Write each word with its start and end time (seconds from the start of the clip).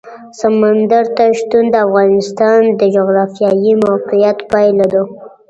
سمندر 0.39 1.05
نه 1.17 1.25
شتون 1.37 1.65
د 1.71 1.75
افغانستان 1.87 2.61
د 2.79 2.81
جغرافیایي 2.95 3.73
موقیعت 3.87 4.37
پایله 4.51 4.85
ده. 4.93 5.01